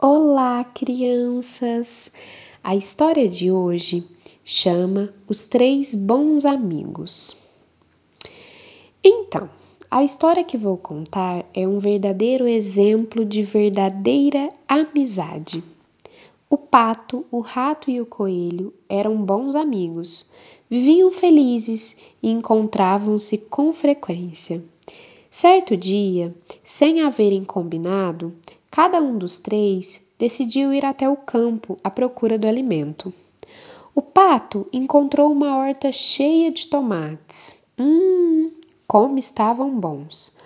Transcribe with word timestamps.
Olá, 0.00 0.62
crianças! 0.62 2.12
A 2.62 2.76
história 2.76 3.28
de 3.28 3.50
hoje 3.50 4.06
chama 4.44 5.12
Os 5.26 5.46
Três 5.46 5.92
Bons 5.92 6.44
Amigos. 6.44 7.36
Então, 9.02 9.50
a 9.90 10.04
história 10.04 10.44
que 10.44 10.56
vou 10.56 10.76
contar 10.76 11.44
é 11.52 11.66
um 11.66 11.80
verdadeiro 11.80 12.46
exemplo 12.46 13.24
de 13.24 13.42
verdadeira 13.42 14.48
amizade. 14.68 15.64
O 16.48 16.56
pato, 16.56 17.26
o 17.28 17.40
rato 17.40 17.90
e 17.90 18.00
o 18.00 18.06
coelho 18.06 18.72
eram 18.88 19.20
bons 19.20 19.56
amigos, 19.56 20.30
viviam 20.70 21.10
felizes 21.10 21.96
e 22.22 22.30
encontravam-se 22.30 23.36
com 23.36 23.72
frequência. 23.72 24.62
Certo 25.28 25.76
dia, 25.76 26.32
sem 26.62 27.02
haverem 27.02 27.44
combinado, 27.44 28.32
Cada 28.70 29.00
um 29.00 29.16
dos 29.18 29.38
três 29.38 30.00
decidiu 30.18 30.72
ir 30.72 30.84
até 30.84 31.08
o 31.08 31.16
campo 31.16 31.78
à 31.82 31.90
procura 31.90 32.38
do 32.38 32.46
alimento. 32.46 33.12
O 33.94 34.02
pato 34.02 34.68
encontrou 34.72 35.32
uma 35.32 35.56
horta 35.56 35.90
cheia 35.90 36.52
de 36.52 36.66
tomates. 36.66 37.56
Hum, 37.78 38.52
como 38.86 39.18
estavam 39.18 39.70
bons! 39.78 40.36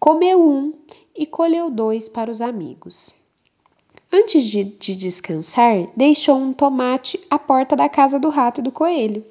Comeu 0.00 0.40
um 0.40 0.72
e 1.14 1.26
colheu 1.26 1.70
dois 1.70 2.08
para 2.08 2.30
os 2.30 2.40
amigos. 2.40 3.14
Antes 4.12 4.44
de, 4.44 4.64
de, 4.64 4.96
descansar, 4.96 5.86
deixou 5.96 6.36
um 6.36 6.52
tomate 6.52 7.20
à 7.28 7.38
porta 7.38 7.76
da 7.76 7.88
casa 7.88 8.18
do 8.18 8.28
rato 8.28 8.60
e 8.60 8.64
do 8.64 8.72
coelho. 8.72 9.24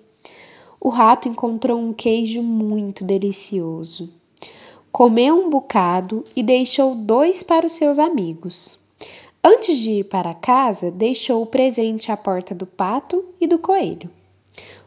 O 0.79 0.89
rato 0.89 1.27
encontrou 1.27 1.79
um 1.79 1.93
queijo 1.93 2.43
muito 2.43 3.03
delicioso 3.03 4.13
comeu 4.95 5.37
um 5.37 5.49
bocado 5.49 6.23
e 6.33 6.41
deixou 6.41 6.95
dois 6.95 7.43
para 7.43 7.65
os 7.65 7.73
seus 7.73 7.99
amigos. 7.99 8.79
Antes 9.43 9.77
de 9.79 9.91
ir 9.91 10.03
para 10.05 10.33
casa, 10.33 10.89
deixou 10.89 11.43
o 11.43 11.45
presente 11.45 12.13
à 12.13 12.15
porta 12.15 12.55
do 12.55 12.65
pato 12.65 13.21
e 13.41 13.45
do 13.45 13.59
coelho. 13.59 14.09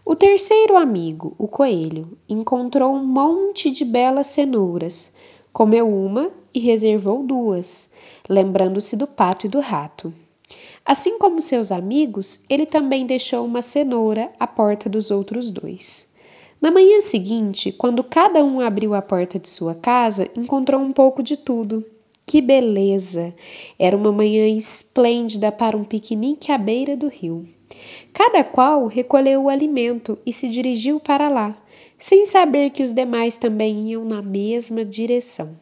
O 0.06 0.16
terceiro 0.16 0.78
amigo, 0.78 1.34
o 1.36 1.46
coelho, 1.46 2.16
encontrou 2.26 2.94
um 2.94 3.04
monte 3.04 3.70
de 3.70 3.84
belas 3.84 4.28
cenouras, 4.28 5.12
comeu 5.52 5.86
uma 5.86 6.30
e 6.54 6.58
reservou 6.58 7.22
duas, 7.22 7.90
lembrando-se 8.26 8.96
do 8.96 9.06
pato 9.06 9.44
e 9.44 9.50
do 9.50 9.60
rato. 9.60 10.10
Assim 10.86 11.18
como 11.18 11.42
seus 11.42 11.70
amigos, 11.70 12.42
ele 12.48 12.64
também 12.64 13.04
deixou 13.04 13.44
uma 13.44 13.60
cenoura 13.60 14.32
à 14.40 14.46
porta 14.46 14.88
dos 14.88 15.10
outros 15.10 15.50
dois. 15.50 16.08
Na 16.60 16.72
manhã 16.72 17.00
seguinte, 17.00 17.70
quando 17.70 18.02
cada 18.02 18.44
um 18.44 18.60
abriu 18.60 18.92
a 18.92 19.00
porta 19.00 19.38
de 19.38 19.48
sua 19.48 19.76
casa, 19.76 20.28
encontrou 20.36 20.80
um 20.80 20.92
pouco 20.92 21.22
de 21.22 21.36
tudo. 21.36 21.84
Que 22.26 22.40
beleza! 22.40 23.32
Era 23.78 23.96
uma 23.96 24.10
manhã 24.10 24.44
esplêndida 24.48 25.52
para 25.52 25.76
um 25.76 25.84
piquenique 25.84 26.50
à 26.50 26.58
beira 26.58 26.96
do 26.96 27.06
rio. 27.06 27.48
Cada 28.12 28.42
qual 28.42 28.86
recolheu 28.86 29.44
o 29.44 29.48
alimento 29.48 30.18
e 30.26 30.32
se 30.32 30.48
dirigiu 30.48 30.98
para 30.98 31.28
lá, 31.28 31.56
sem 31.96 32.24
saber 32.24 32.70
que 32.70 32.82
os 32.82 32.92
demais 32.92 33.36
também 33.36 33.90
iam 33.90 34.04
na 34.04 34.20
mesma 34.20 34.84
direção. 34.84 35.56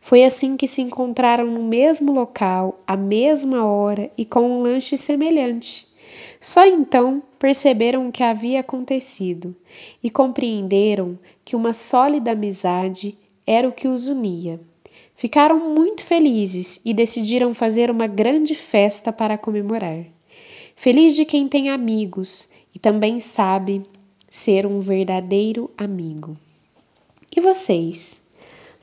Foi 0.00 0.24
assim 0.24 0.56
que 0.56 0.66
se 0.66 0.80
encontraram 0.80 1.46
no 1.46 1.62
mesmo 1.62 2.12
local, 2.12 2.82
à 2.86 2.96
mesma 2.96 3.66
hora 3.66 4.10
e 4.16 4.24
com 4.24 4.40
um 4.40 4.62
lanche 4.62 4.96
semelhante. 4.96 5.86
Só 6.44 6.66
então 6.66 7.22
perceberam 7.38 8.06
o 8.06 8.12
que 8.12 8.22
havia 8.22 8.60
acontecido 8.60 9.56
e 10.02 10.10
compreenderam 10.10 11.18
que 11.42 11.56
uma 11.56 11.72
sólida 11.72 12.32
amizade 12.32 13.16
era 13.46 13.66
o 13.66 13.72
que 13.72 13.88
os 13.88 14.08
unia. 14.08 14.60
Ficaram 15.16 15.74
muito 15.74 16.04
felizes 16.04 16.82
e 16.84 16.92
decidiram 16.92 17.54
fazer 17.54 17.90
uma 17.90 18.06
grande 18.06 18.54
festa 18.54 19.10
para 19.10 19.38
comemorar. 19.38 20.04
Feliz 20.76 21.16
de 21.16 21.24
quem 21.24 21.48
tem 21.48 21.70
amigos 21.70 22.50
e 22.74 22.78
também 22.78 23.20
sabe 23.20 23.82
ser 24.28 24.66
um 24.66 24.80
verdadeiro 24.80 25.70
amigo. 25.78 26.36
E 27.34 27.40
vocês? 27.40 28.20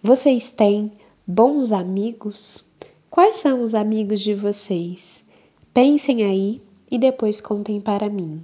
Vocês 0.02 0.50
têm 0.50 0.92
bons 1.28 1.72
amigos? 1.72 2.68
Quais 3.08 3.36
são 3.36 3.62
os 3.62 3.76
amigos 3.76 4.20
de 4.20 4.34
vocês? 4.34 5.24
Pensem 5.72 6.24
aí 6.24 6.60
e 6.92 6.98
depois 6.98 7.40
contem 7.40 7.80
para 7.80 8.10
mim. 8.10 8.44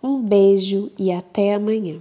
Um 0.00 0.22
beijo 0.22 0.90
e 0.96 1.10
até 1.10 1.54
amanhã. 1.54 1.98